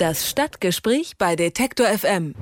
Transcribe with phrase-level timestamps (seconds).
[0.00, 2.34] Das Stadtgespräch bei Detektor FM.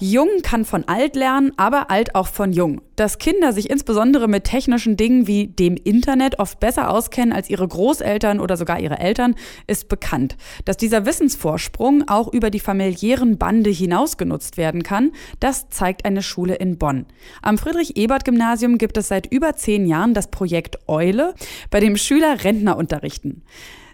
[0.00, 2.80] Jung kann von alt lernen, aber alt auch von jung.
[2.96, 7.68] Dass Kinder sich insbesondere mit technischen Dingen wie dem Internet oft besser auskennen als ihre
[7.68, 9.36] Großeltern oder sogar ihre Eltern,
[9.68, 10.36] ist bekannt.
[10.64, 16.20] Dass dieser Wissensvorsprung auch über die familiären Bande hinaus genutzt werden kann, das zeigt eine
[16.20, 17.06] Schule in Bonn.
[17.42, 21.36] Am Friedrich-Ebert-Gymnasium gibt es seit über zehn Jahren das Projekt Eule,
[21.70, 23.44] bei dem Schüler Rentner unterrichten.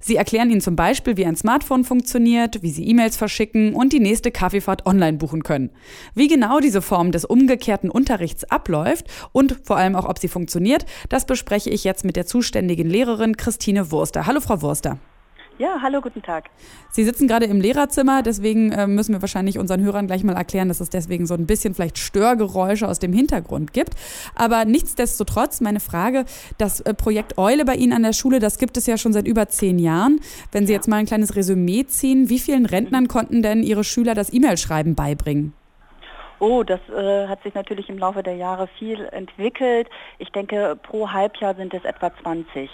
[0.00, 4.00] Sie erklären Ihnen zum Beispiel, wie ein Smartphone funktioniert, wie Sie E-Mails verschicken und die
[4.00, 5.70] nächste Kaffeefahrt online buchen können.
[6.14, 10.86] Wie genau diese Form des umgekehrten Unterrichts abläuft und vor allem auch, ob sie funktioniert,
[11.08, 14.26] das bespreche ich jetzt mit der zuständigen Lehrerin Christine Wurster.
[14.26, 14.98] Hallo, Frau Wurster.
[15.58, 16.50] Ja, hallo, guten Tag.
[16.88, 20.68] Sie sitzen gerade im Lehrerzimmer, deswegen äh, müssen wir wahrscheinlich unseren Hörern gleich mal erklären,
[20.68, 23.94] dass es deswegen so ein bisschen vielleicht Störgeräusche aus dem Hintergrund gibt.
[24.36, 26.26] Aber nichtsdestotrotz, meine Frage,
[26.58, 29.26] das äh, Projekt Eule bei Ihnen an der Schule, das gibt es ja schon seit
[29.26, 30.20] über zehn Jahren.
[30.52, 30.78] Wenn Sie ja.
[30.78, 33.08] jetzt mal ein kleines Resümee ziehen, wie vielen Rentnern mhm.
[33.08, 35.54] konnten denn Ihre Schüler das E-Mail-Schreiben beibringen?
[36.38, 39.88] Oh, das äh, hat sich natürlich im Laufe der Jahre viel entwickelt.
[40.18, 42.70] Ich denke, pro Halbjahr sind es etwa 20.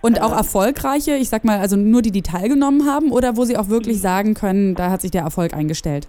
[0.00, 3.56] Und auch erfolgreiche, ich sag mal, also nur die, die teilgenommen haben oder wo sie
[3.56, 6.08] auch wirklich sagen können, da hat sich der Erfolg eingestellt?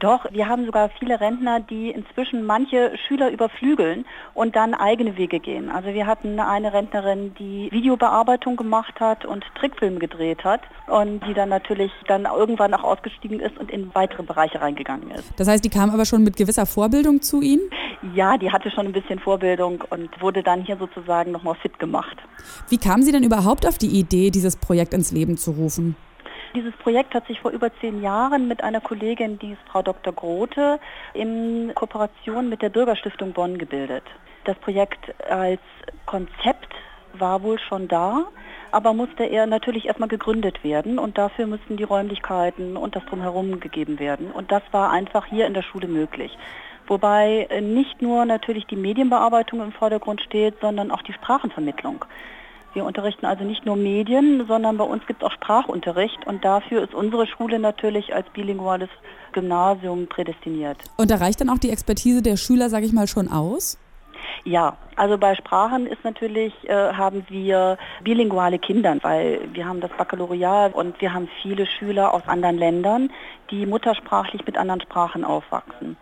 [0.00, 5.40] Doch, wir haben sogar viele Rentner, die inzwischen manche Schüler überflügeln und dann eigene Wege
[5.40, 5.70] gehen.
[5.70, 11.34] Also wir hatten eine Rentnerin, die Videobearbeitung gemacht hat und Trickfilme gedreht hat und die
[11.34, 15.32] dann natürlich dann irgendwann auch ausgestiegen ist und in weitere Bereiche reingegangen ist.
[15.36, 17.62] Das heißt, die kam aber schon mit gewisser Vorbildung zu Ihnen?
[18.14, 22.16] Ja, die hatte schon ein bisschen Vorbildung und wurde dann hier sozusagen nochmal fit gemacht.
[22.68, 25.96] Wie kam sie denn überhaupt auf die Idee, dieses Projekt ins Leben zu rufen?
[26.54, 30.12] Dieses Projekt hat sich vor über zehn Jahren mit einer Kollegin, die ist Frau Dr.
[30.12, 30.80] Grote,
[31.12, 34.04] in Kooperation mit der Bürgerstiftung Bonn gebildet.
[34.44, 35.60] Das Projekt als
[36.06, 36.72] Konzept
[37.12, 38.24] war wohl schon da,
[38.70, 43.60] aber musste er natürlich erstmal gegründet werden und dafür mussten die Räumlichkeiten und das drumherum
[43.60, 44.30] gegeben werden.
[44.30, 46.36] Und das war einfach hier in der Schule möglich.
[46.88, 52.04] Wobei nicht nur natürlich die Medienbearbeitung im Vordergrund steht, sondern auch die Sprachenvermittlung.
[52.74, 56.82] Wir unterrichten also nicht nur Medien, sondern bei uns gibt es auch Sprachunterricht und dafür
[56.82, 58.90] ist unsere Schule natürlich als bilinguales
[59.32, 60.78] Gymnasium prädestiniert.
[60.96, 63.78] Und da reicht dann auch die Expertise der Schüler, sage ich mal, schon aus?
[64.44, 69.90] Ja, also bei Sprachen ist natürlich, äh, haben wir bilinguale Kinder, weil wir haben das
[69.96, 73.10] Baccalaureat und wir haben viele Schüler aus anderen Ländern,
[73.50, 75.96] die muttersprachlich mit anderen Sprachen aufwachsen.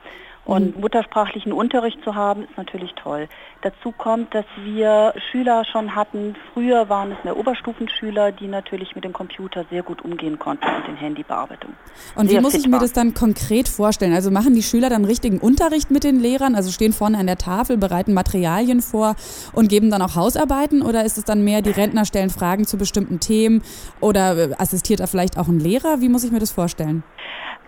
[0.46, 0.80] Und mhm.
[0.80, 3.28] muttersprachlichen Unterricht zu haben, ist natürlich toll.
[3.62, 9.04] Dazu kommt, dass wir Schüler schon hatten, früher waren es mehr Oberstufenschüler, die natürlich mit
[9.04, 11.72] dem Computer sehr gut umgehen konnten und den Handybearbeitung.
[12.14, 14.12] Und wie muss ich mir das dann konkret vorstellen?
[14.12, 17.38] Also machen die Schüler dann richtigen Unterricht mit den Lehrern, also stehen vorne an der
[17.38, 19.16] Tafel, bereiten Materialien vor
[19.52, 22.78] und geben dann auch Hausarbeiten oder ist es dann mehr, die Rentner stellen Fragen zu
[22.78, 23.62] bestimmten Themen
[24.00, 26.00] oder äh, assistiert da vielleicht auch ein Lehrer?
[26.00, 27.02] Wie muss ich mir das vorstellen?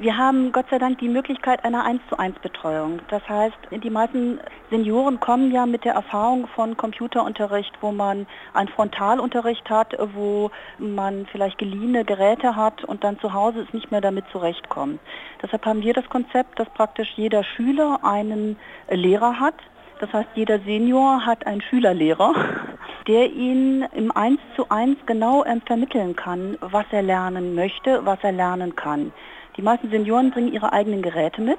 [0.01, 3.01] Wir haben Gott sei Dank die Möglichkeit einer 1 zu 1 Betreuung.
[3.09, 4.39] Das heißt, die meisten
[4.71, 11.27] Senioren kommen ja mit der Erfahrung von Computerunterricht, wo man einen Frontalunterricht hat, wo man
[11.33, 15.01] vielleicht geliehene Geräte hat und dann zu Hause ist nicht mehr damit zurechtkommt.
[15.43, 18.57] Deshalb haben wir das Konzept, dass praktisch jeder Schüler einen
[18.89, 19.57] Lehrer hat.
[19.99, 22.35] Das heißt, jeder Senior hat einen Schülerlehrer,
[23.09, 28.31] der ihn im 1 zu 1 genau vermitteln kann, was er lernen möchte, was er
[28.31, 29.13] lernen kann.
[29.59, 31.59] Die meisten Senioren bringen ihre eigenen Geräte mit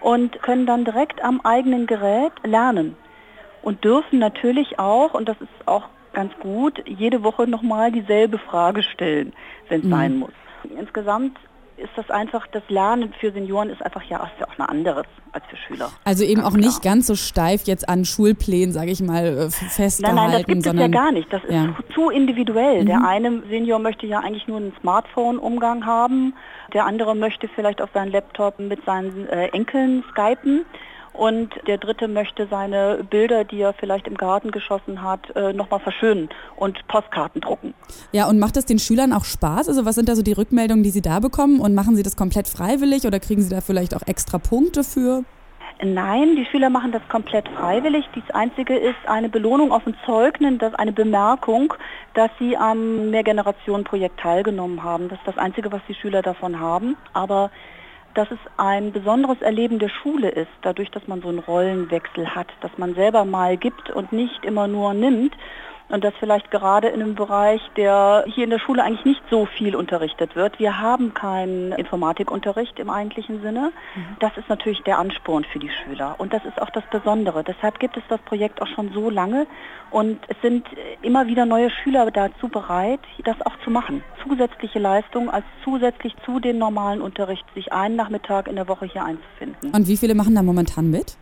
[0.00, 2.96] und können dann direkt am eigenen Gerät lernen
[3.62, 8.82] und dürfen natürlich auch, und das ist auch ganz gut, jede Woche nochmal dieselbe Frage
[8.82, 9.32] stellen,
[9.68, 9.90] wenn es mhm.
[9.90, 10.32] sein muss.
[10.78, 11.38] Insgesamt
[11.76, 15.06] ist das einfach, das Lernen für Senioren ist einfach ja, ist ja auch ein anderes
[15.32, 15.90] als für Schüler.
[16.04, 20.16] Also eben auch nicht ganz so steif jetzt an Schulplänen, sage ich mal, festgehalten.
[20.16, 21.32] Nein, nein, das gibt sondern, es ja gar nicht.
[21.32, 21.74] Das ist ja.
[21.94, 22.82] zu individuell.
[22.82, 22.86] Mhm.
[22.86, 26.34] Der eine Senior möchte ja eigentlich nur einen Smartphone-Umgang haben,
[26.72, 30.64] der andere möchte vielleicht auf seinen Laptop mit seinen äh, Enkeln skypen.
[31.14, 35.78] Und der dritte möchte seine Bilder, die er vielleicht im Garten geschossen hat, äh, nochmal
[35.78, 37.72] verschönen und Postkarten drucken.
[38.10, 39.68] Ja, und macht das den Schülern auch Spaß?
[39.68, 41.60] Also was sind da so die Rückmeldungen, die sie da bekommen?
[41.60, 45.22] Und machen sie das komplett freiwillig oder kriegen sie da vielleicht auch extra Punkte für?
[45.82, 48.04] Nein, die Schüler machen das komplett freiwillig.
[48.14, 51.74] Das Einzige ist eine Belohnung auf dem Zeugnis, das eine Bemerkung,
[52.14, 55.08] dass sie am Mehrgenerationenprojekt teilgenommen haben.
[55.08, 56.96] Das ist das Einzige, was die Schüler davon haben.
[57.12, 57.50] Aber
[58.14, 62.48] dass es ein besonderes Erleben der Schule ist, dadurch, dass man so einen Rollenwechsel hat,
[62.60, 65.34] dass man selber mal gibt und nicht immer nur nimmt.
[65.88, 69.46] Und das vielleicht gerade in einem Bereich, der hier in der Schule eigentlich nicht so
[69.46, 70.58] viel unterrichtet wird.
[70.58, 73.70] Wir haben keinen Informatikunterricht im eigentlichen Sinne.
[73.94, 74.16] Mhm.
[74.18, 76.14] Das ist natürlich der Ansporn für die Schüler.
[76.18, 77.44] Und das ist auch das Besondere.
[77.44, 79.46] Deshalb gibt es das Projekt auch schon so lange.
[79.90, 80.66] Und es sind
[81.02, 84.02] immer wieder neue Schüler dazu bereit, das auch zu machen.
[84.26, 89.04] Zusätzliche Leistung als zusätzlich zu dem normalen Unterricht, sich einen Nachmittag in der Woche hier
[89.04, 89.70] einzufinden.
[89.72, 91.16] Und wie viele machen da momentan mit?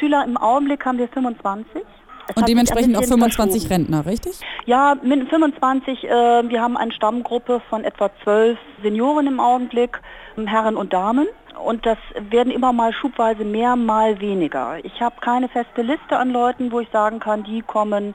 [0.00, 1.82] Schüler im Augenblick haben wir 25.
[2.28, 4.40] Es und dementsprechend auch 25 Rentner, richtig?
[4.64, 6.04] Ja, mit 25.
[6.04, 6.08] Äh,
[6.48, 10.00] wir haben eine Stammgruppe von etwa zwölf Senioren im Augenblick,
[10.36, 11.28] Herren und Damen.
[11.62, 11.98] Und das
[12.30, 14.84] werden immer mal schubweise mehr, mal weniger.
[14.84, 18.14] Ich habe keine feste Liste an Leuten, wo ich sagen kann, die kommen,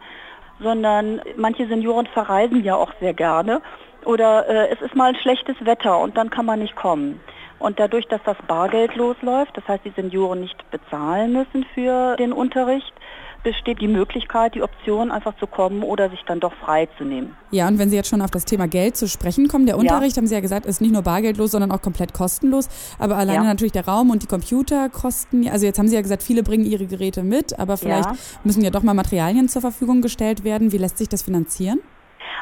[0.59, 3.61] sondern manche Senioren verreisen ja auch sehr gerne.
[4.05, 7.19] Oder äh, es ist mal ein schlechtes Wetter und dann kann man nicht kommen.
[7.59, 12.33] Und dadurch, dass das Bargeld losläuft, das heißt, die Senioren nicht bezahlen müssen für den
[12.33, 12.91] Unterricht,
[13.43, 17.35] besteht die Möglichkeit, die Option einfach zu kommen oder sich dann doch freizunehmen.
[17.51, 20.15] Ja, und wenn Sie jetzt schon auf das Thema Geld zu sprechen kommen, der Unterricht,
[20.15, 20.21] ja.
[20.21, 22.69] haben Sie ja gesagt, ist nicht nur bargeldlos, sondern auch komplett kostenlos.
[22.99, 23.49] Aber alleine ja.
[23.49, 26.65] natürlich der Raum und die Computer kosten, also jetzt haben Sie ja gesagt, viele bringen
[26.65, 28.15] ihre Geräte mit, aber vielleicht ja.
[28.43, 30.71] müssen ja doch mal Materialien zur Verfügung gestellt werden.
[30.71, 31.79] Wie lässt sich das finanzieren?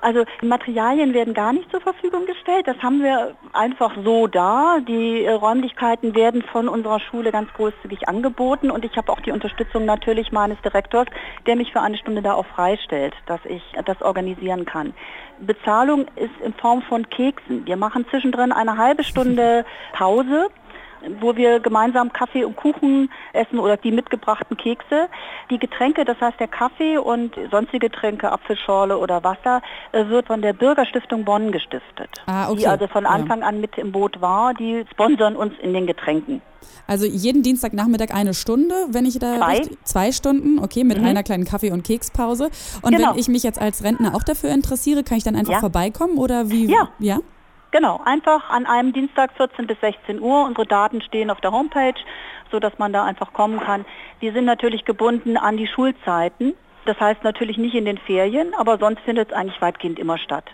[0.01, 2.67] Also Materialien werden gar nicht zur Verfügung gestellt.
[2.67, 4.79] Das haben wir einfach so da.
[4.87, 9.31] Die äh, Räumlichkeiten werden von unserer Schule ganz großzügig angeboten und ich habe auch die
[9.31, 11.07] Unterstützung natürlich meines Direktors,
[11.45, 14.93] der mich für eine Stunde da auch freistellt, dass ich das organisieren kann.
[15.39, 17.65] Bezahlung ist in Form von Keksen.
[17.65, 20.49] Wir machen zwischendrin eine halbe Stunde Pause
[21.19, 25.07] wo wir gemeinsam Kaffee und Kuchen essen oder die mitgebrachten Kekse.
[25.49, 29.61] Die Getränke, das heißt der Kaffee und sonstige Getränke, Apfelschorle oder Wasser,
[29.91, 32.09] äh, wird von der Bürgerstiftung Bonn gestiftet.
[32.25, 32.59] Ah, okay.
[32.59, 33.47] Die also von Anfang ja.
[33.47, 34.53] an mit im Boot war.
[34.53, 36.41] Die sponsern uns in den Getränken.
[36.87, 41.05] Also jeden Dienstagnachmittag eine Stunde, wenn ich da zwei, richtig, zwei Stunden, okay, mit mhm.
[41.05, 42.49] einer kleinen Kaffee- und Kekspause.
[42.81, 43.11] Und genau.
[43.11, 45.59] wenn ich mich jetzt als Rentner auch dafür interessiere, kann ich dann einfach ja.
[45.59, 46.65] vorbeikommen oder wie?
[46.65, 46.89] Ja.
[46.99, 47.19] ja?
[47.71, 50.45] Genau, einfach an einem Dienstag 14 bis 16 Uhr.
[50.45, 51.93] Unsere Daten stehen auf der Homepage,
[52.51, 53.85] sodass man da einfach kommen kann.
[54.19, 56.53] Wir sind natürlich gebunden an die Schulzeiten.
[56.85, 60.45] Das heißt natürlich nicht in den Ferien, aber sonst findet es eigentlich weitgehend immer statt.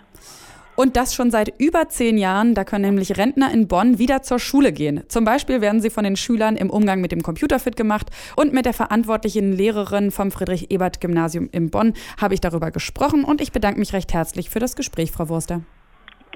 [0.74, 2.54] Und das schon seit über zehn Jahren.
[2.54, 5.02] Da können nämlich Rentner in Bonn wieder zur Schule gehen.
[5.08, 8.10] Zum Beispiel werden sie von den Schülern im Umgang mit dem Computer fit gemacht.
[8.36, 13.24] Und mit der verantwortlichen Lehrerin vom Friedrich-Ebert-Gymnasium in Bonn habe ich darüber gesprochen.
[13.24, 15.62] Und ich bedanke mich recht herzlich für das Gespräch, Frau Wurster.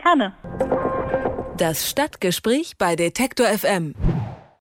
[0.02, 0.32] Gerne.
[1.56, 3.94] Das Stadtgespräch bei Detektor FM.